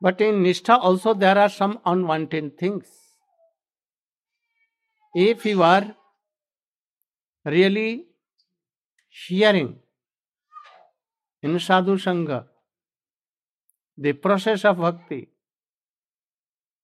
[0.00, 2.86] But in Nishtha also there are some unwanted things.
[5.14, 5.94] If you are
[7.44, 8.06] really
[9.08, 9.78] hearing
[11.42, 12.46] in sadhu sangha
[13.96, 15.28] the process of bhakti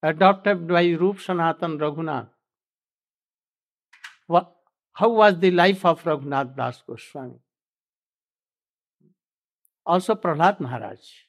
[0.02, 2.28] adopted by Rup Sanatan Raghunath.
[4.92, 7.38] How was the life of Raghunath Das Goswami?
[9.84, 11.25] Also Prahlad Maharaj.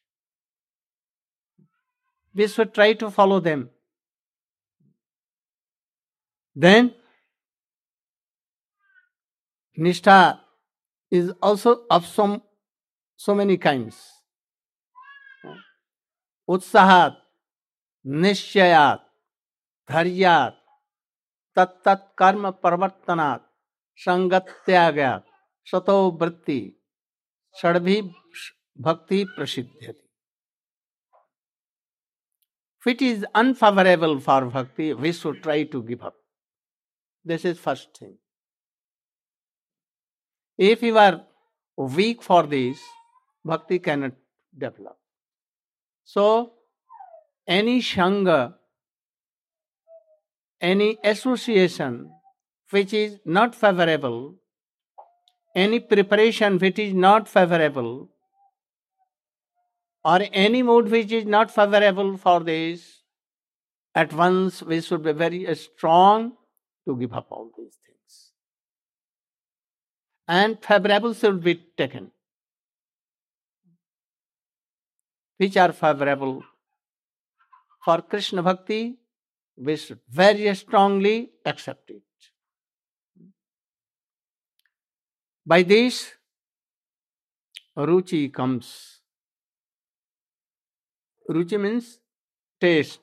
[2.38, 3.70] We should try to follow them.
[6.56, 6.94] Then
[9.78, 10.40] Nishtha
[11.12, 12.42] is also of some
[13.16, 13.96] so many kinds.
[16.48, 17.16] Utsahat,
[18.06, 18.98] निश्चयात
[19.92, 20.54] धैर्यात
[21.58, 23.44] तत्त कर्म प्रवर्तनात्
[24.06, 25.26] संगत्यागात
[25.72, 26.60] सतो वृत्ति
[27.62, 28.02] षडभी
[28.86, 30.07] भक्ति प्रसिद्ध
[32.80, 36.16] If it is unfavorable for bhakti, we should try to give up.
[37.26, 38.18] This is first thing.
[40.58, 41.24] If you are
[41.76, 42.80] weak for this,
[43.44, 44.14] bhakti cannot
[44.58, 44.98] develop.
[46.04, 46.54] So,
[47.48, 48.56] any Shanga,
[50.62, 52.12] any association
[52.70, 54.36] which is not favorable,
[55.56, 58.10] any preparation which is not favorable,
[60.08, 62.84] or any mood which is not favorable for this,
[63.94, 66.32] at once we should be very strong
[66.86, 68.32] to give up all these things.
[70.28, 72.12] And favorable should be taken.
[75.36, 76.42] Which are favorable
[77.84, 78.98] for Krishna Bhakti,
[79.58, 82.02] we should very strongly accept it.
[85.46, 86.14] By this,
[87.76, 88.97] Ruchi comes.
[91.30, 92.00] Ruchi means
[92.62, 93.00] taste.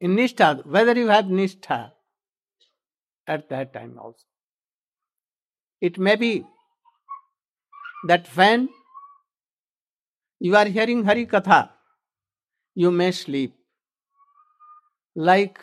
[0.00, 1.92] In Nishtha, whether you have Nishtha
[3.26, 4.24] at that time also,
[5.80, 6.44] it may be
[8.06, 8.68] that when
[10.38, 11.70] you are hearing Hari Katha,
[12.74, 13.54] you may sleep.
[15.14, 15.58] Like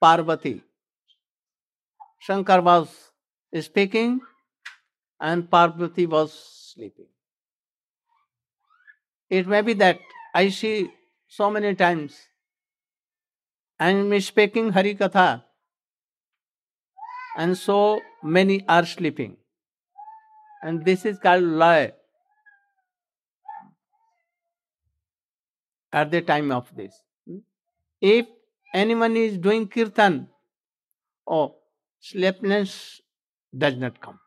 [0.00, 0.62] Parvati.
[2.20, 3.10] Shankar was
[3.60, 4.20] speaking
[5.18, 6.32] and Parvati was
[6.74, 7.06] sleeping.
[9.30, 9.98] It may be that
[10.34, 10.90] I see
[11.28, 12.18] so many times
[13.78, 15.42] I am speaking Hari Katha
[17.38, 19.36] and so many are sleeping.
[20.62, 21.92] And this is called lie.
[25.92, 27.02] at the time of this.
[28.00, 28.26] If
[28.72, 30.28] anyone is doing kirtan,
[31.26, 31.56] oh,
[32.00, 33.00] sleepiness
[33.56, 34.18] does not come.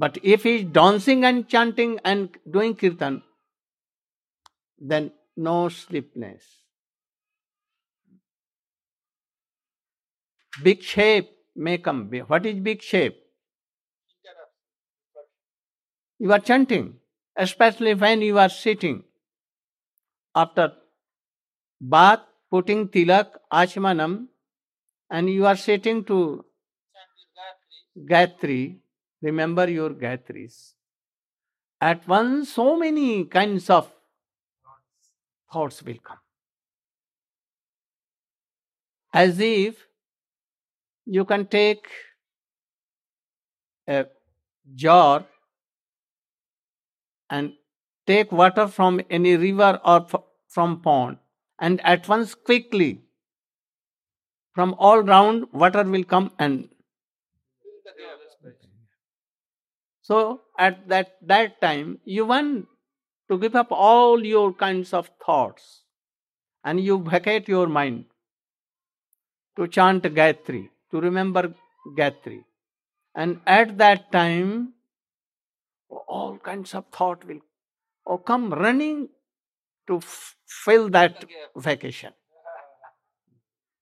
[0.00, 3.22] But if he is dancing and chanting and doing kirtan,
[4.78, 6.44] then no sleepiness.
[10.62, 11.26] Vikshep
[11.56, 12.08] may come.
[12.28, 13.14] What is vikshep?
[16.20, 16.94] You are chanting
[17.44, 19.02] especially when you are sitting
[20.34, 20.72] after
[21.80, 22.20] bath,
[22.50, 24.26] putting tilak, ashmanam,
[25.10, 26.44] and you are sitting to
[28.10, 28.78] Gayatri,
[29.22, 30.74] remember your Gayatris.
[31.80, 33.90] At once, so many kinds of
[35.52, 36.18] thoughts will come.
[39.12, 39.86] As if
[41.06, 41.86] you can take
[43.86, 44.06] a
[44.74, 45.24] jar
[47.30, 47.52] and
[48.06, 50.06] take water from any river or
[50.48, 51.18] from pond
[51.58, 53.00] and at once quickly
[54.54, 56.68] from all round water will come and
[60.08, 60.18] so
[60.66, 62.66] at that that time you want
[63.30, 65.66] to give up all your kinds of thoughts
[66.64, 68.04] and you vacate your mind
[69.58, 71.52] to chant Gayatri, to remember
[71.96, 72.44] Gayatri.
[73.14, 74.74] And at that time,
[75.90, 77.40] all kinds of thought will
[78.06, 79.08] oh, come running
[79.88, 81.24] to f- fill that
[81.56, 82.12] vacation.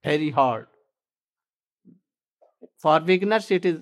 [0.02, 0.66] Very hard.
[2.78, 3.80] For beginners, it is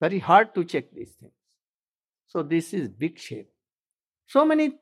[0.00, 1.32] very hard to check these things.
[2.26, 3.46] So, this is vikshep.
[4.26, 4.72] So many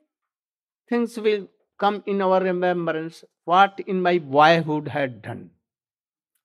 [0.88, 1.48] things will
[1.78, 5.50] come in our remembrance what in my boyhood had done.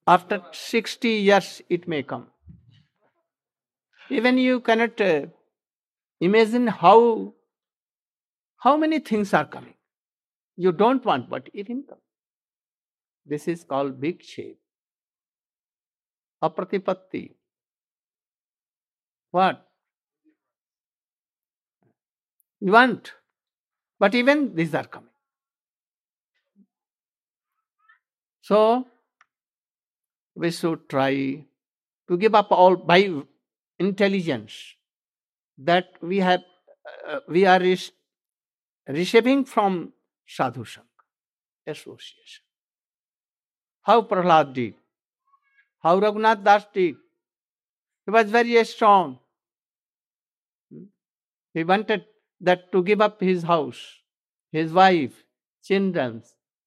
[0.08, 2.28] After 60 years, it may come.
[4.10, 5.26] Even you cannot uh,
[6.28, 7.34] Imagine how
[8.66, 9.74] how many things are coming.
[10.56, 11.98] You don't want, but even come.
[13.26, 14.56] This is called vikshep.
[16.42, 17.24] Apratipatti.
[19.34, 19.66] What?
[22.62, 23.14] You want.
[24.00, 25.10] But even these are coming.
[28.42, 28.86] So,
[30.36, 31.14] we should try
[32.08, 33.10] to give up all by
[33.80, 34.76] intelligence
[35.58, 36.44] that we have
[37.08, 37.60] uh, we are
[38.88, 39.94] receiving from
[40.28, 42.44] sadhu sangha association
[43.90, 44.76] how prahlad did
[45.88, 46.96] how raghunath das did
[48.06, 49.20] he was very strong
[51.54, 52.06] he wanted
[52.42, 53.82] that to give up his house
[54.52, 55.24] his wife
[55.64, 56.22] children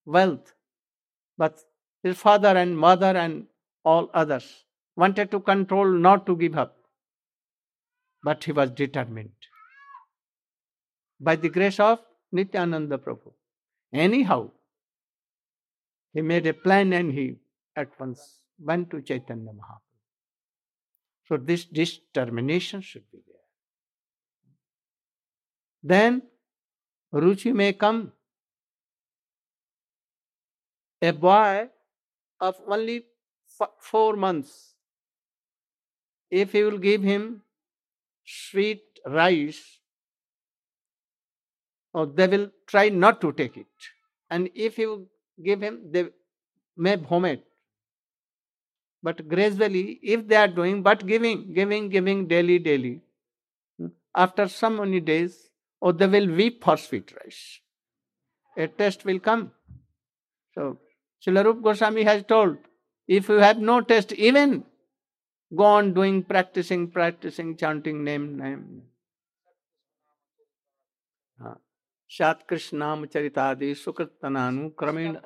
[0.05, 0.55] wealth
[1.38, 1.59] but
[2.03, 3.47] his father and mother and
[3.85, 4.65] all others
[4.97, 6.77] wanted to control not to give up
[8.27, 9.47] but he was determined.
[11.21, 12.00] By the grace of
[12.33, 13.33] Nityananda Prabhu.
[13.93, 14.50] Anyhow,
[16.12, 17.37] he made a plan and he
[17.77, 19.97] at once went to Chaitanya Mahaprabhu.
[21.29, 23.36] So this determination should be there.
[25.82, 26.23] Then
[27.12, 28.12] Ruchi may come.
[31.02, 31.69] A boy
[32.40, 33.05] of only
[33.81, 34.75] four months,
[36.31, 37.43] if you will give him
[38.25, 39.78] sweet rice,
[41.93, 43.67] or they will try not to take it.
[44.31, 45.06] And if you
[45.43, 46.08] give him, they
[46.76, 47.44] may vomit.
[49.02, 53.02] But gradually, if they are doing, but giving, giving, giving daily, daily,
[54.14, 55.49] after so many days,
[55.81, 57.61] or they will weep for sweet rice.
[58.56, 59.52] A test will come.
[60.55, 60.78] So,
[61.25, 62.56] Srila Goswami has told,
[63.06, 64.64] if you have no test, even
[65.55, 68.82] go on doing, practicing, practicing, chanting name, name.
[71.40, 71.56] Ah.
[72.08, 75.20] Shat Krishnam Charitadi Sukritananu Kramina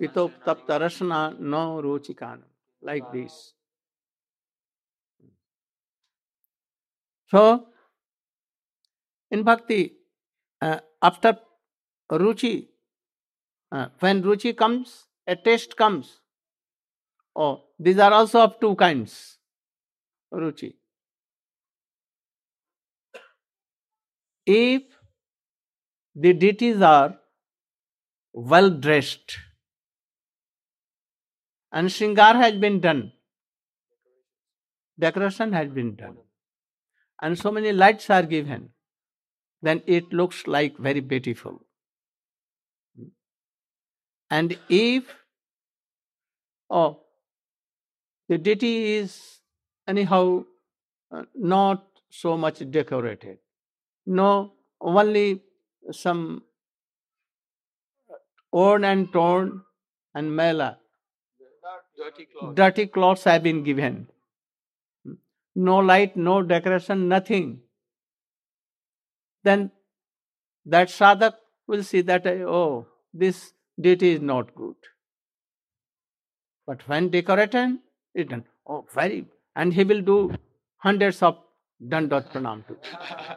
[0.00, 2.42] Pitoptaptarasana No Ruchikanam.
[2.82, 3.54] Like this.
[7.28, 7.66] So,
[9.32, 9.82] in bhakti
[10.62, 11.34] after
[12.10, 12.54] ruchi
[14.02, 14.92] when ruchi comes
[15.28, 16.18] a taste comes
[17.36, 19.14] और these are also of two kinds
[20.32, 20.72] ruchi.
[24.46, 24.94] If
[26.16, 27.08] the deities are
[28.34, 29.32] well dressed
[31.72, 33.00] and shringar has been done
[34.98, 36.16] decoration has been done
[37.22, 38.68] and so many lights are given
[39.62, 41.62] then it looks like very beautiful.
[44.30, 45.04] And if,
[46.68, 47.00] oh,
[48.28, 49.40] the deity is
[49.86, 50.44] anyhow
[51.12, 53.38] uh, not so much decorated.
[54.04, 55.42] No, only
[55.92, 56.42] some
[58.52, 59.62] worn and torn
[60.14, 60.78] and mela.
[61.96, 62.54] Dirty clothes.
[62.54, 64.08] Dirty clothes have been given.
[65.54, 67.60] No light, no decoration, nothing.
[69.46, 69.70] Then
[70.74, 71.34] that sadhak
[71.68, 72.86] will see that, eh, oh,
[73.24, 74.76] this deity is not good.
[76.66, 77.78] But when decorated,
[78.14, 78.44] written.
[78.66, 79.26] Oh, very.
[79.54, 80.16] And he will do
[80.78, 81.36] hundreds of
[81.92, 82.76] Dandot Pranam to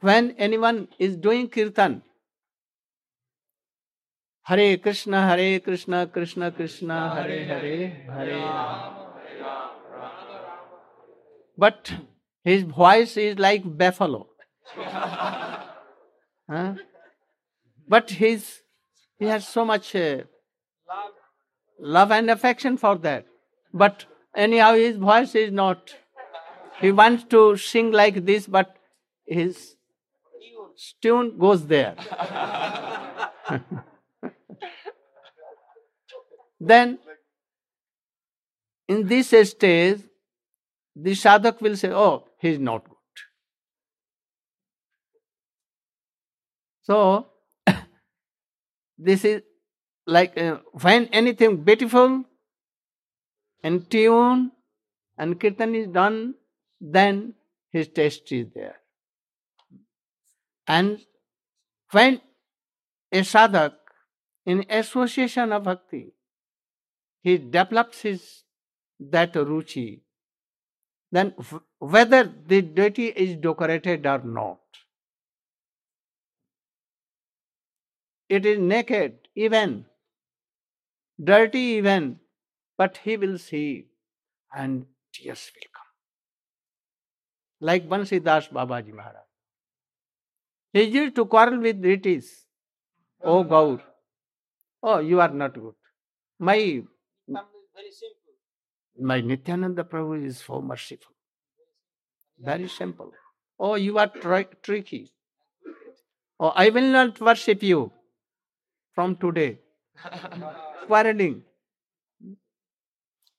[0.00, 2.02] When anyone is doing Kirtan,
[4.42, 8.36] Hare Krishna, Hare Krishna, Krishna Krishna, Hare Hare, Hare
[11.56, 11.92] But
[12.48, 14.26] his voice is like buffalo.
[14.76, 16.74] huh?
[17.86, 18.62] But his,
[19.18, 20.22] he has so much uh,
[21.78, 23.26] love and affection for that.
[23.72, 25.94] But anyhow, his voice is not.
[26.80, 28.76] He wants to sing like this, but
[29.26, 29.76] his
[31.02, 31.96] tune goes there.
[36.60, 36.98] then,
[38.86, 40.07] in this stage,
[41.00, 42.96] the sadhak will say, Oh, he is not good.
[46.82, 47.26] So,
[48.98, 49.42] this is
[50.06, 52.24] like uh, when anything beautiful
[53.62, 54.50] and tune
[55.16, 56.34] and kirtan is done,
[56.80, 57.34] then
[57.70, 58.76] his taste is there.
[60.66, 60.98] And
[61.92, 62.20] when
[63.12, 63.74] a sadhak
[64.46, 66.14] in association of bhakti,
[67.20, 68.44] he develops his
[68.98, 70.00] that ruchi,
[71.10, 71.34] then
[71.78, 74.58] whether the deity is decorated or not,
[78.28, 79.86] it is naked, even
[81.22, 82.20] dirty even,
[82.76, 83.86] but he will see
[84.54, 85.84] and tears will come.
[87.60, 89.24] Like Bansidas Babaji Maharaj.
[90.72, 92.44] He used to quarrel with deities.
[93.22, 93.80] Oh Gaur,
[94.82, 95.74] oh you are not good.
[96.38, 98.17] My very simple.
[99.00, 101.12] My Nityananda Prabhu is so merciful.
[102.38, 103.12] Very simple.
[103.58, 105.12] Oh, you are tri- tricky.
[106.40, 107.92] Oh, I will not worship you
[108.94, 109.58] from today.
[110.86, 111.42] Quarreling.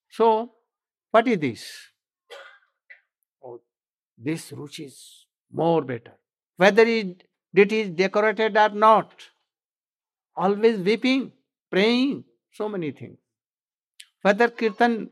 [0.09, 0.51] So,
[1.11, 1.71] what is this?
[3.43, 3.61] Oh,
[4.17, 6.13] this ruchi is more better.
[6.57, 7.23] Whether it,
[7.53, 9.11] it is decorated or not,
[10.35, 11.31] always weeping,
[11.71, 13.17] praying, so many things.
[14.21, 15.09] Whether kirtan,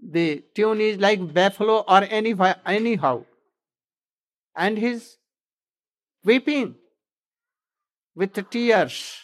[0.00, 2.34] the tune is like buffalo or any,
[2.66, 3.24] anyhow,
[4.56, 5.16] and his
[6.24, 6.74] weeping
[8.14, 9.16] with tears.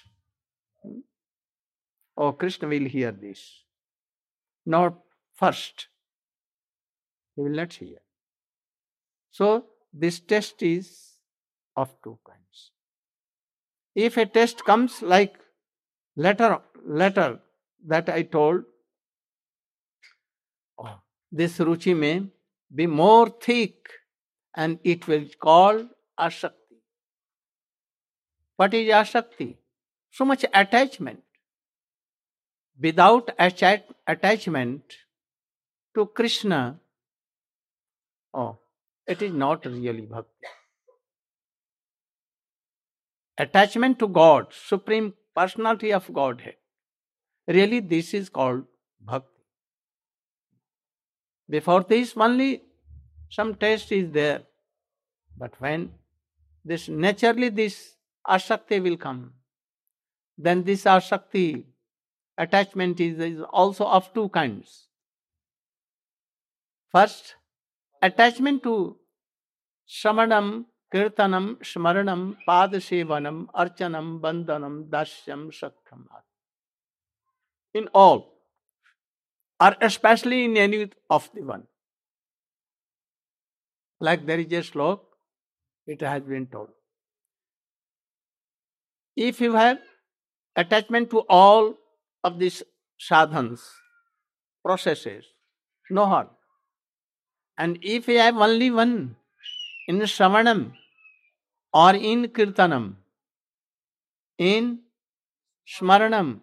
[2.16, 3.64] Oh, Krishna will hear this.
[4.64, 4.94] Not
[5.34, 5.88] first.
[7.34, 7.98] He will not hear.
[9.30, 11.14] So, this test is
[11.76, 12.70] of two kinds.
[13.94, 15.34] If a test comes like
[16.16, 17.40] letter, letter
[17.86, 18.64] that I told,
[21.40, 22.22] this ruchi may
[22.80, 23.88] be more thick
[24.54, 25.80] and it will call
[26.26, 26.76] ashakti.
[28.56, 29.56] What is ashakti?
[30.10, 31.22] So much attachment.
[32.80, 34.82] Without attachment
[35.96, 36.78] to Krishna,
[38.32, 38.58] oh,
[39.06, 40.54] it is not really bhakti.
[43.38, 46.54] Attachment to God, Supreme Personality of Godhead.
[47.48, 48.64] Really, this is called
[49.00, 49.33] bhakti.
[51.48, 52.62] Before this, only
[53.30, 54.42] some taste is there.
[55.36, 55.90] But when
[56.64, 57.96] this naturally this
[58.26, 59.32] asakti will come,
[60.38, 61.64] then this asakti
[62.38, 64.88] attachment is, is also of two kinds.
[66.90, 67.34] First,
[68.00, 68.96] attachment to
[69.88, 76.06] shamanam, kirtanam, smaranam, padasevanam, archanam, bandhanam, dasyam, sakham.
[77.74, 78.33] In all,
[79.60, 81.64] or especially in any of the one.
[84.00, 85.00] Like there is a slok,
[85.86, 86.68] it has been told.
[89.16, 89.78] If you have
[90.56, 91.74] attachment to all
[92.22, 92.62] of these
[92.98, 93.62] sadhans,
[94.64, 95.24] processes,
[95.90, 96.28] no harm.
[97.56, 99.16] And if you have only one
[99.86, 100.72] in Shravanam
[101.72, 102.94] or in Kirtanam,
[104.38, 104.80] in
[105.68, 106.40] Smaranam,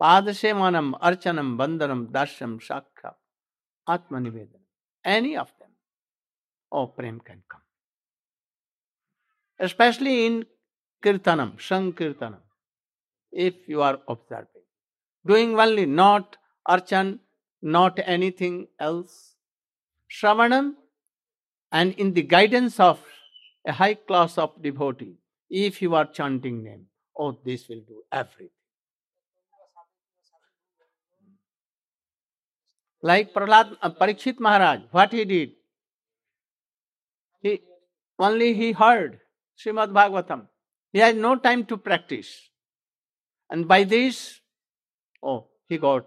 [0.00, 3.14] Padasevanam, Archanam, Bandhanam, Dasham, Shakha,
[3.88, 4.60] Atmanivedanam,
[5.04, 5.70] any of them,
[6.70, 7.60] oh, Prem can come.
[9.58, 10.46] Especially in
[11.02, 12.42] Kirtanam, Sankirtanam,
[13.32, 14.46] if you are observing.
[15.26, 16.36] Doing only, not
[16.68, 17.18] Archan,
[17.60, 19.34] not anything else.
[20.10, 20.74] Shravanam,
[21.72, 23.00] and in the guidance of
[23.66, 25.16] a high class of devotee,
[25.50, 26.86] if you are chanting name,
[27.18, 28.57] oh, this will do everything.
[33.02, 35.52] Like Prahlad, uh, Parikshit Maharaj, what he did?
[37.40, 37.60] He
[38.18, 39.20] only he heard
[39.56, 40.46] Srimad Bhagavatam.
[40.92, 42.48] He had no time to practice.
[43.50, 44.40] And by this,
[45.22, 46.06] oh, he got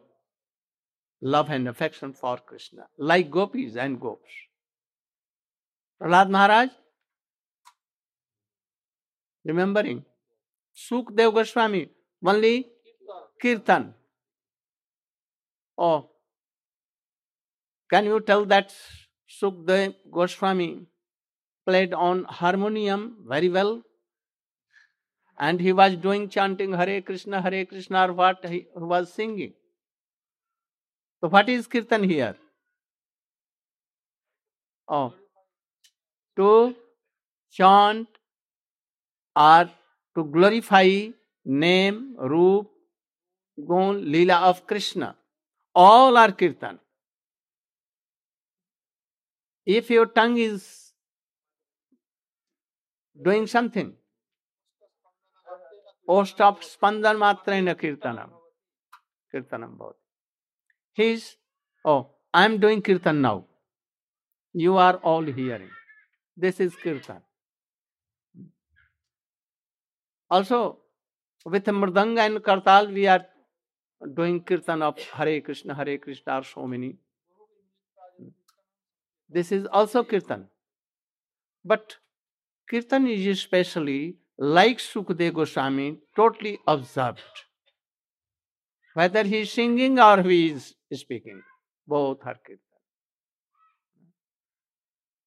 [1.21, 4.31] love and affection for Krishna, like gopis and gops.
[6.01, 6.69] Prahlad Maharaj,
[9.45, 10.03] remembering
[10.75, 11.89] Sukdev Goswami,
[12.25, 12.67] only
[13.41, 13.93] Kirtan.
[15.77, 16.10] Oh,
[17.91, 18.74] can you tell that
[19.29, 20.88] Sukdev Goswami
[21.67, 23.81] played on harmonium very well?
[25.38, 29.53] And he was doing chanting Hare Krishna, Hare Krishna, or what he was singing.
[31.19, 32.36] So, what is Kirtan here?
[34.88, 35.13] Oh,
[36.38, 36.75] to
[37.51, 38.07] chant
[39.36, 39.69] or
[40.15, 41.07] to glorify
[41.45, 42.69] name, roop,
[43.67, 45.15] gun, lila of Krishna.
[45.74, 46.79] All are Kirtan.
[49.65, 50.91] If your tongue is
[53.23, 53.93] doing something,
[56.07, 57.21] post of spandan
[57.71, 58.29] a kirtanam.
[59.33, 59.95] Kirtanam both.
[60.93, 61.37] He's,
[61.85, 63.45] oh, I'm doing kirtan now.
[64.53, 65.69] You are all hearing.
[66.35, 67.21] This is kirtan.
[70.29, 70.79] Also,
[71.45, 73.25] with Mridanga and Kartal, we are
[74.15, 76.95] doing kirtan of Hare Krishna, Hare Krishna, or so many.
[79.33, 80.47] This is also kirtan.
[81.63, 81.95] But
[82.69, 87.21] kirtan is especially like Sukdev Goswami, totally observed.
[88.93, 91.41] Whether he is singing or he is speaking,
[91.88, 92.59] both are kirtan.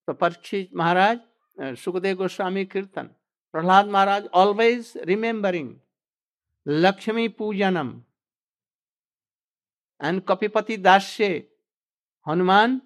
[0.06, 1.18] So Parikshit Maharaj,
[1.58, 3.10] uh, Sukdev Goswami Kirtan,
[3.54, 5.76] Prahlad Maharaj always remembering
[6.66, 8.00] Lakshmi Pujanam
[9.98, 11.44] and Kapipati Dasya,
[12.26, 12.82] Hanuman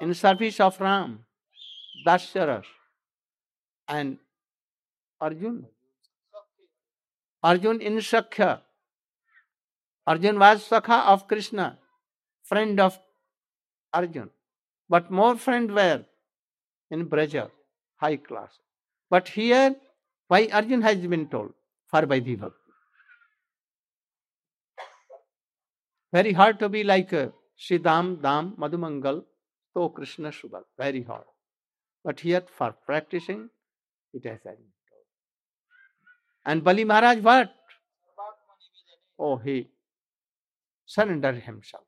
[0.00, 1.24] in service of Ram,
[2.06, 2.64] Dasharas,
[3.88, 4.18] and
[5.20, 5.66] Arjun.
[7.42, 8.62] Arjun in Sakya.
[10.06, 11.78] Arjun was Sakha of Krishna,
[12.44, 12.98] friend of
[13.92, 14.30] Arjun.
[14.88, 16.04] But more friend were
[16.90, 17.50] in Braja,
[17.96, 18.50] high class.
[19.10, 19.74] But here,
[20.28, 21.52] why Arjun has been told?
[21.88, 22.56] For Vaidhi Bhakti.
[26.12, 29.24] Very hard to be like uh, Shridam, Dam, Madhumangal,
[29.76, 30.62] so Krishna Subal.
[30.78, 31.24] Very hard.
[32.02, 33.50] But here, for practicing,
[34.14, 34.56] it has been.
[36.46, 37.52] And Bali Maharaj, what?
[39.18, 39.68] Oh, he
[40.86, 41.84] surrendered himself.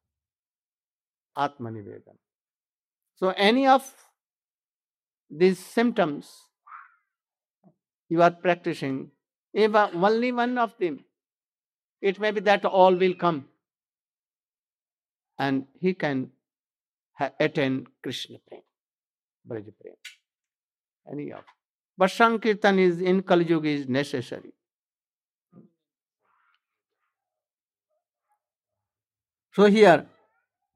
[1.36, 2.18] Atmanivedan.
[3.16, 3.90] So, any of
[5.30, 6.30] these symptoms
[8.10, 9.10] you are practicing,
[9.54, 11.04] if only one of them,
[12.02, 13.46] it may be that all will come
[15.38, 16.30] and he can
[17.18, 18.60] attain Krishna Prem,
[19.48, 19.94] Braj Prem.
[21.10, 21.44] Any of.
[21.96, 24.52] But Sankirtan is in Kali Yuga is necessary.
[29.52, 30.06] So here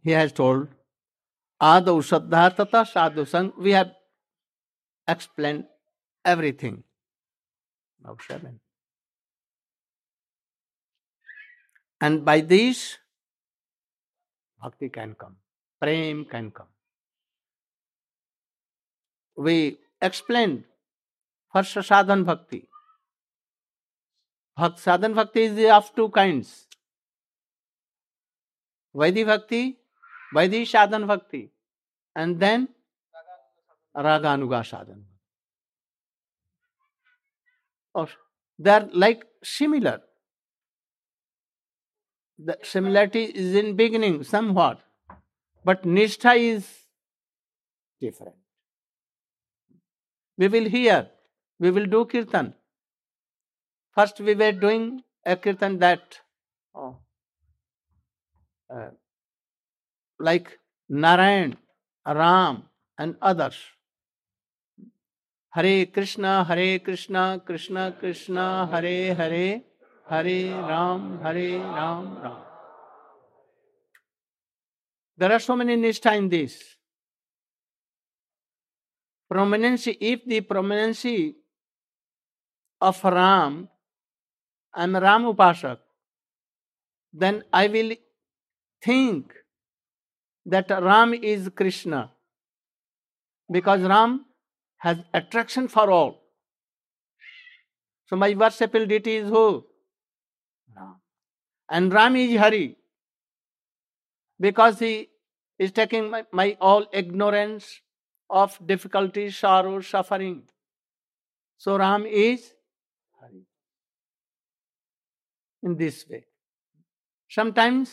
[0.03, 0.69] he has told
[1.63, 3.53] Adau Shraddha Tata Sadhu Sang.
[3.57, 3.93] We have
[5.07, 5.67] explained
[6.25, 6.83] everything.
[8.03, 8.59] Now seven.
[12.01, 12.99] And by this,
[14.61, 15.37] bhakti can come,
[15.83, 16.69] prem can come.
[19.37, 20.65] We explained
[21.53, 22.69] first sadhan bhakti.
[24.59, 26.67] Bhakt, sadhan bhakti is of two kinds.
[28.95, 29.79] Vaidhi bhakti,
[30.35, 31.51] Vaidhi sadhan bhakti,
[32.15, 32.69] and then
[33.97, 35.03] raganuga sadhan.
[37.95, 38.09] Oh,
[38.59, 40.01] they are like similar.
[42.39, 44.81] The similarity is in beginning somewhat,
[45.65, 46.69] but nishtha is
[48.01, 48.37] different.
[50.37, 51.09] We will hear,
[51.59, 52.55] we will do kirtan.
[53.95, 56.19] First, we were doing a kirtan that,
[56.75, 56.97] oh,
[58.75, 58.91] uh,
[60.19, 61.57] like Narayan,
[62.07, 62.65] Ram,
[62.99, 63.57] and others.
[65.51, 69.63] Hare Krishna, Hare Krishna, Krishna Krishna, Hare Hare,
[70.09, 72.52] Hare Ram, Hare Ram, Ram.
[75.17, 76.77] There are so many nishtha in this.
[79.29, 81.07] Prominence, if the prominence
[82.81, 83.69] of Ram,
[84.75, 85.79] I am Ram Upasak,
[87.13, 87.93] then I will
[88.83, 89.33] think
[90.47, 92.11] that Ram is Krishna
[93.51, 94.27] because Ram
[94.79, 96.23] has attraction for all.
[98.07, 99.65] So my worshipful deity is who?
[100.77, 100.97] Ram.
[101.71, 102.77] And Ram is Hari
[104.43, 105.09] because he
[105.57, 107.81] is taking my, my all ignorance
[108.29, 110.43] of difficulty, sorrow, suffering.
[111.59, 112.53] So Ram is
[113.21, 113.43] Hari.
[115.63, 116.25] In this way.
[117.31, 117.93] Sometimes,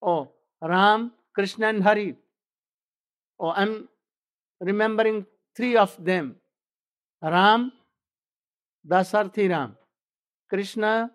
[0.00, 0.30] oh,
[0.62, 2.16] Ram, Krishna, and Hari.
[3.38, 3.88] Oh, I'm
[4.60, 6.36] remembering three of them
[7.22, 7.70] Ram,
[8.86, 9.76] Dasarthi Ram,
[10.48, 11.10] Krishna,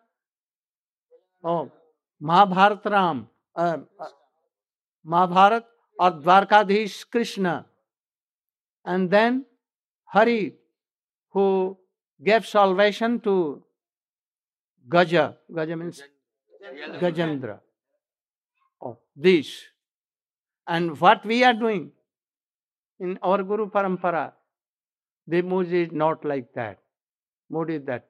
[1.43, 1.71] oh,
[2.21, 4.05] Mahabharat Ram, uh, uh,
[5.03, 5.65] Mahabharat
[5.99, 7.65] or Dwarkadhish Krishna,
[8.85, 9.45] and then
[10.05, 10.55] Hari,
[11.31, 11.77] who
[12.23, 13.63] gave salvation to
[14.87, 15.35] Gaja.
[15.51, 16.01] Gaja means
[16.99, 17.59] Gajendra.
[18.81, 19.65] Oh, this.
[20.67, 21.91] And what we are doing
[22.99, 24.33] in our Guru Parampara,
[25.27, 26.79] the mood is not like that.
[27.49, 28.07] Mood is that.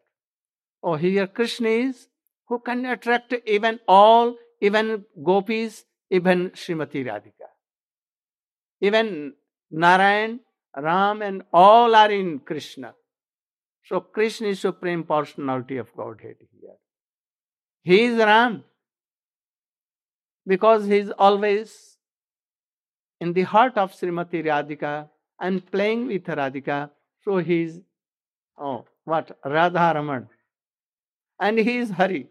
[0.82, 2.08] Oh, here Krishna is
[2.48, 7.50] who can attract even all, even gopis, even Srimati Radhika.
[8.82, 9.34] Even
[9.72, 10.40] Narayan,
[10.76, 12.94] Ram, and all are in Krishna.
[13.86, 16.76] So Krishna is supreme personality of Godhead here.
[17.84, 18.64] He is Ram
[20.46, 21.98] because he is always
[23.20, 26.90] in the heart of Srimati Radhika and playing with Radhika.
[27.24, 27.82] So he is,
[28.58, 29.38] oh, what?
[29.44, 30.28] Radha Raman.
[31.40, 32.28] And he is Hari.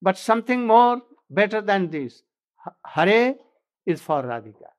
[0.00, 2.22] But something more better than this.
[2.84, 3.34] Hare
[3.86, 4.70] is for Radhika.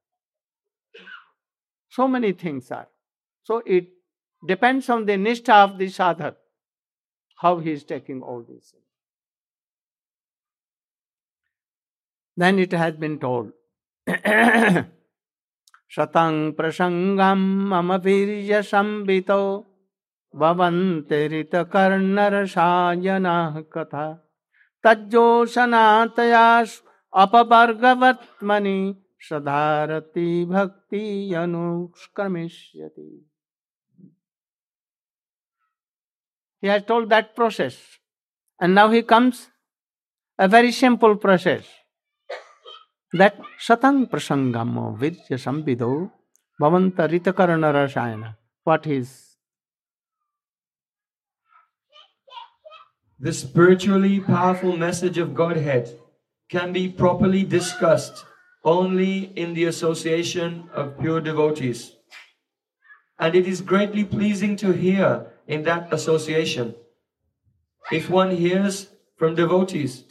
[1.90, 2.88] So many things are.
[3.44, 3.88] So it
[4.48, 6.36] depends on the nishtha of the sadhak,
[7.38, 8.84] how he is taking all these things.
[12.38, 13.52] Then it has been told.
[15.96, 19.42] शतं प्रसङ्गं मम वीर्यसंवितो
[20.36, 24.25] भवन्ति भवन्तिरितकर्णरसायनाः कथा
[24.86, 26.64] तज्जोषणातया
[27.24, 28.78] अपवर्गवत्मनि
[29.28, 33.10] sadharati bhakti anushkramishyati.
[36.62, 37.76] He has told that process.
[38.60, 39.50] And now he comes
[40.38, 41.66] a very simple process.
[43.14, 46.12] That satang prasangamo vidya sambido
[46.60, 48.36] bhavanta ritakarana rasayana.
[48.64, 49.25] What is?
[53.18, 55.98] The spiritually powerful message of Godhead
[56.50, 58.26] can be properly discussed
[58.66, 61.96] only in the association of pure devotees.
[63.18, 66.76] And it is greatly pleasing to hear in that association.
[67.90, 70.04] If one hears from devotees,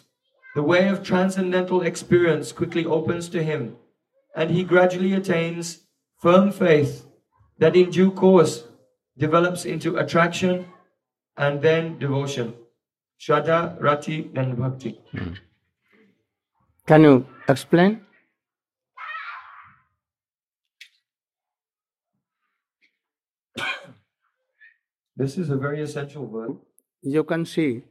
[0.55, 3.77] the way of transcendental experience quickly opens to him,
[4.35, 5.81] and he gradually attains
[6.23, 7.05] firm faith
[7.59, 8.65] that in due course
[9.19, 10.67] develops into attraction
[11.37, 12.55] and then devotion.
[13.25, 15.01] Shraddha, Rati, and Bhakti.
[16.87, 18.03] Can you explain?
[25.17, 26.57] This is a very essential word.
[27.01, 27.85] You can see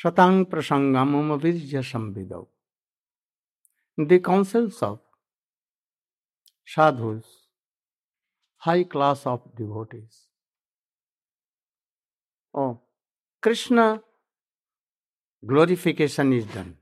[0.00, 2.46] Satang Prasangamam Virya Samvidau.
[3.96, 5.00] The councils of
[6.64, 7.24] sadhus,
[8.58, 10.26] high class of devotees.
[12.54, 12.80] Oh,
[13.40, 14.02] Krishna
[15.46, 16.76] glorification is done.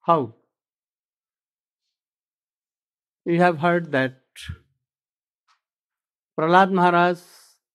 [0.00, 0.34] How?
[3.24, 4.22] You have heard that
[6.38, 7.20] Prahlad Maharaj,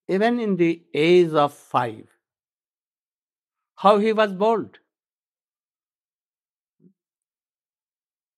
[0.07, 2.07] even in the age of five,
[3.75, 4.79] how he was bold.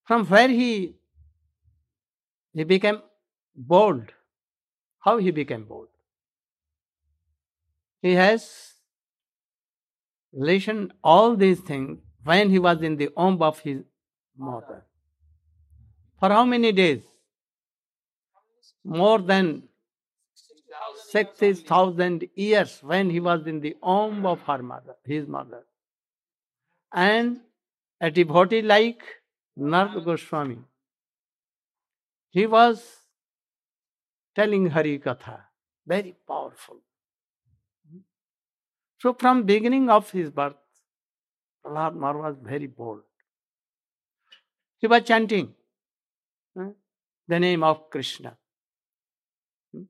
[0.03, 0.95] From where he
[2.53, 3.01] he became
[3.55, 4.11] bold.
[4.99, 5.87] How he became bold?
[8.01, 8.74] He has
[10.35, 13.81] listened all these things when he was in the womb of his
[14.37, 14.83] mother.
[16.19, 17.03] For how many days?
[18.83, 19.63] More than
[21.09, 25.63] 60,000 years when he was in the womb of her mother, his mother.
[26.91, 27.39] And
[28.01, 29.01] a devotee like
[29.57, 30.59] Narad Goswami,
[32.29, 32.83] he was
[34.35, 35.39] telling Hari Katha,
[35.87, 36.77] very powerful.
[39.05, 40.55] So from beginning of his birth,
[41.63, 43.01] Prahlad Maharaj was very bold.
[44.79, 45.53] He was chanting
[46.59, 46.69] eh,
[47.27, 48.35] the name of Krishna.
[49.71, 49.83] Hmm?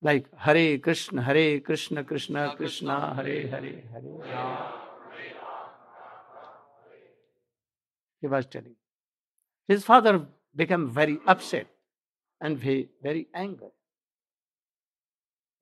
[0.00, 4.72] Like Hare Krishna, Hare Krishna, Krishna Krishna, Hare Hare, Hare
[8.22, 8.76] He was telling.
[9.68, 10.24] His father
[10.56, 11.66] became very upset
[12.40, 13.72] and very, very angry.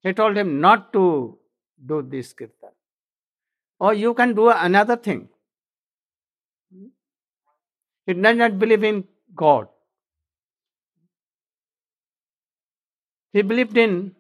[0.05, 1.40] He told him not to
[1.87, 2.71] do this kirtan.
[3.79, 5.29] Or you can do another thing.
[8.07, 9.69] He does not believe in God.
[13.33, 14.17] He believed in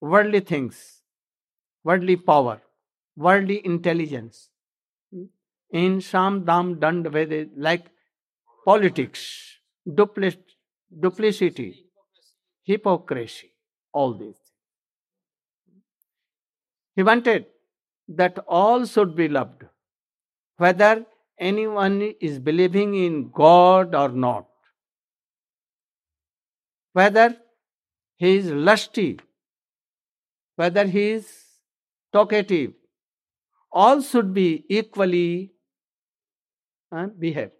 [0.00, 1.02] worldly things,
[1.84, 2.60] worldly power,
[3.16, 4.48] worldly intelligence.
[5.70, 7.86] In Sham Dam Dand Vede, like
[8.64, 9.22] politics,
[9.86, 10.54] duplic-
[11.00, 11.86] duplicity,
[12.62, 13.50] hypocrisy,
[13.92, 14.41] all things.
[16.94, 17.46] He wanted
[18.08, 19.64] that all should be loved,
[20.56, 21.06] whether
[21.38, 24.46] anyone is believing in God or not,
[26.92, 27.36] whether
[28.16, 29.18] he is lusty,
[30.56, 31.32] whether he is
[32.12, 32.72] talkative,
[33.72, 35.52] all should be equally
[36.92, 37.52] uh, behaved.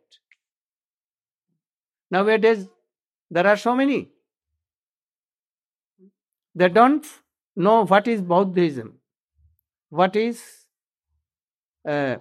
[2.11, 2.69] Nowadays,
[3.31, 4.11] there are so many.
[6.55, 7.07] They don't
[7.57, 8.99] know what is Buddhism,
[9.93, 10.43] what is
[11.87, 12.17] uh,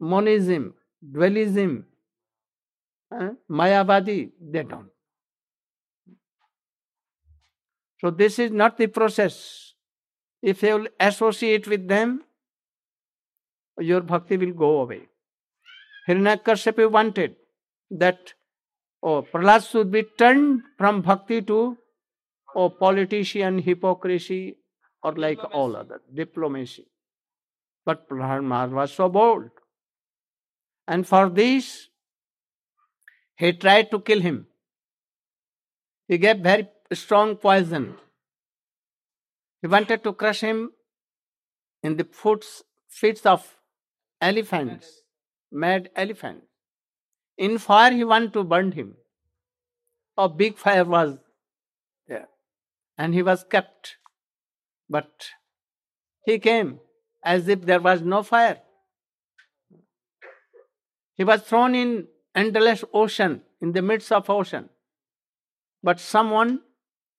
[0.00, 0.72] monism,
[1.12, 1.84] dualism,
[3.14, 4.88] uh, Mayavadi, they don't.
[8.00, 9.74] So, this is not the process.
[10.40, 12.24] If you associate with them,
[13.78, 15.02] your bhakti will go away.
[16.08, 17.36] Hiranyakashipu wanted
[17.90, 18.32] that
[19.02, 21.76] oh, Prahlad should be turned from bhakti to
[22.56, 24.56] oh, politician, hypocrisy,
[25.04, 26.86] or like all other diplomacy.
[27.84, 29.50] But Prahlad Maharaj was so bold.
[30.88, 31.88] And for this,
[33.36, 34.46] he tried to kill him.
[36.08, 37.96] He gave very strong poison.
[39.60, 40.72] He wanted to crush him
[41.82, 43.56] in the foots, feet of
[44.20, 45.02] elephants,
[45.50, 46.46] mad elephants.
[47.36, 48.94] In fire, he wanted to burn him.
[50.16, 51.18] A big fire was
[52.06, 52.28] there,
[52.96, 53.96] and he was kept.
[54.88, 55.10] But
[56.24, 56.80] he came
[57.24, 58.60] as if there was no fire.
[61.14, 64.68] He was thrown in endless ocean, in the midst of ocean.
[65.82, 66.60] But someone,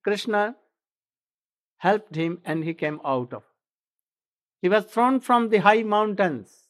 [0.03, 0.55] Krishna,
[1.77, 3.43] helped him and he came out of.
[4.61, 6.67] He was thrown from the high mountains,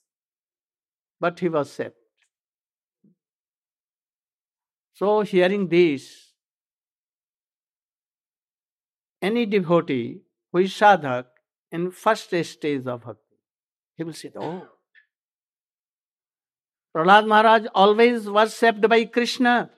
[1.20, 1.94] but he was saved.
[4.94, 6.34] So, hearing this,
[9.22, 10.25] any devotee
[10.56, 11.26] who is sadhak
[11.70, 13.40] in first stage of bhakti,
[13.98, 14.66] he will say, Oh,
[16.96, 19.70] Prahlad Maharaj always was by Krishna.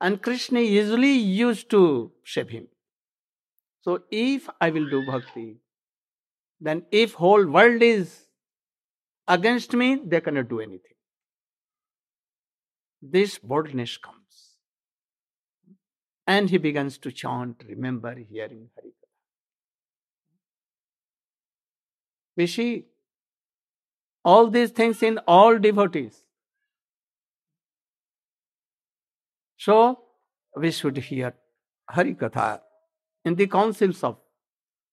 [0.00, 2.68] And Krishna usually used to save him.
[3.80, 5.56] So if I will do bhakti,
[6.60, 8.26] then if whole world is
[9.26, 10.98] against me, they cannot do anything.
[13.00, 14.17] This boldness comes.
[16.32, 19.12] And he begins to chant, remember hearing Harikatha.
[22.36, 22.84] We see
[24.22, 26.22] all these things in all devotees.
[29.56, 29.78] So
[30.54, 31.32] we should hear
[31.90, 32.60] Harikatha
[33.24, 34.18] in the councils of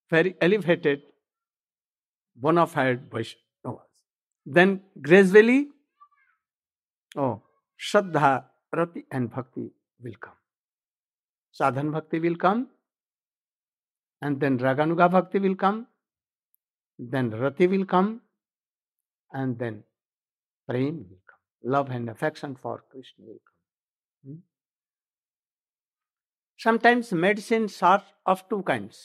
[0.10, 1.02] very elevated,
[2.34, 3.92] bona fide Vaishnavas.
[4.46, 5.68] Then gradually,
[7.18, 7.42] oh,
[7.78, 9.70] Shraddha, Rati, and Bhakti
[10.02, 10.34] will come.
[11.60, 12.66] Sadhana bhakti will come
[14.22, 15.86] and then raganuga bhakti will come
[17.00, 18.10] then rati will come
[19.32, 19.84] and then
[20.70, 24.42] prem will come love and affection for Krishna will come
[26.60, 29.00] sometimes medicine are of two kinds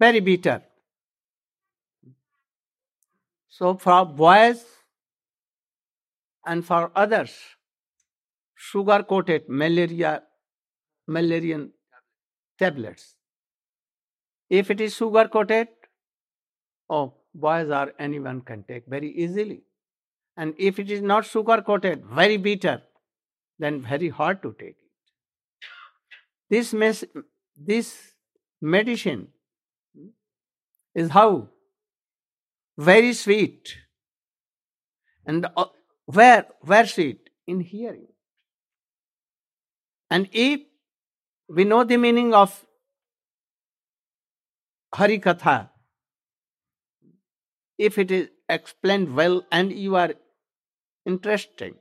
[0.00, 0.60] very bitter
[3.60, 4.64] so for boys
[6.44, 7.36] and for others
[8.60, 10.14] sugar coated malaria
[11.08, 11.70] malarian
[12.58, 13.14] tablets.
[14.48, 15.68] If it is sugar coated,
[16.88, 19.62] oh, boys or anyone can take very easily.
[20.36, 22.82] And if it is not sugar coated, very bitter,
[23.58, 24.76] then very hard to take.
[26.48, 27.04] This, mes-
[27.56, 28.12] this
[28.60, 29.28] medicine
[30.94, 31.48] is how?
[32.78, 33.76] Very sweet.
[35.26, 35.66] And uh,
[36.04, 37.30] where, where sweet?
[37.46, 38.06] In hearing.
[40.10, 40.60] And if
[41.48, 42.64] we know the meaning of
[44.94, 45.70] Hari Katha,
[47.78, 50.14] if it is explained well and you are
[51.04, 51.74] interesting,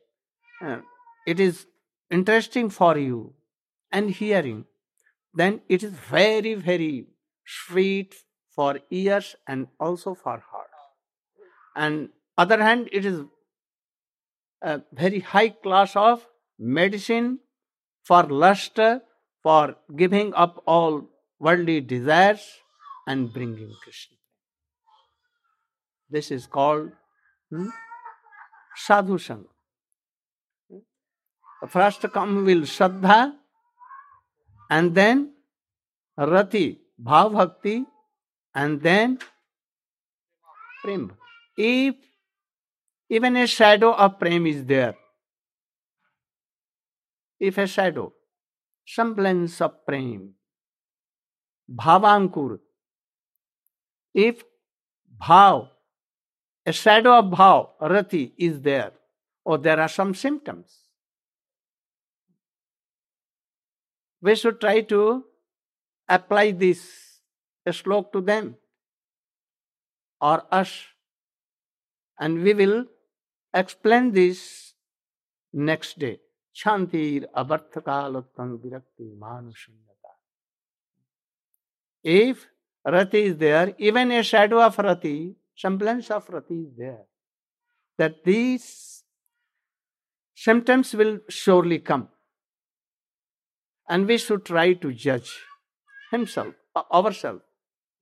[0.62, 0.80] uh,
[1.26, 1.66] it is
[2.12, 3.34] interesting for you,
[3.92, 4.66] and hearing,
[5.34, 7.08] then it is very, very
[7.46, 8.16] sweet
[8.54, 10.70] for ears and also for heart.
[11.76, 13.22] And other hand, it is
[14.62, 17.40] a very high class of medicine
[18.04, 18.80] for lust,
[19.46, 20.94] for giving up all
[21.40, 22.44] worldly desires
[23.06, 24.18] and bringing Krishna.
[26.10, 26.90] This is called
[27.52, 27.68] hmm,
[28.86, 29.46] sadhu sangha.
[31.76, 33.20] First come will Shraddha,
[34.72, 35.32] and then
[36.18, 36.66] Rati,
[37.12, 37.86] Bhav Bhakti,
[38.56, 39.20] and then
[40.84, 41.08] Prem.
[41.56, 41.96] If
[43.10, 44.96] even a shadow of Prem is there,
[47.40, 48.12] if a shadow,
[48.86, 50.34] semblance of Prem,
[51.70, 52.60] Bhavankur,
[54.14, 54.44] if
[55.22, 55.70] Bhav,
[56.66, 58.92] a shadow of Bhav, Rati, is there,
[59.44, 60.86] or there are some symptoms,
[64.22, 65.24] we should try to
[66.10, 67.06] apply this
[67.68, 68.56] slok to them
[70.22, 70.84] or us.
[72.20, 72.86] And we will
[73.54, 74.74] explain this
[75.54, 76.20] next day.
[76.56, 80.12] Shantir abarthakalattam virakti manushunyata.
[82.04, 82.48] If
[82.86, 87.06] Rati is there, even a shadow of Rati, semblance of Rati is there,
[87.98, 89.04] that these
[90.36, 92.08] symptoms will surely come.
[93.90, 95.32] And we should try to judge
[96.12, 96.54] himself,
[96.92, 97.42] ourselves,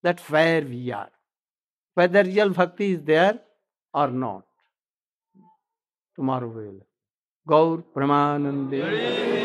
[0.01, 1.09] that where we are,
[1.93, 3.39] whether real bhakti is there
[3.93, 4.45] or not.
[6.15, 6.81] Tomorrow will.
[7.45, 9.42] Gaur Premanande.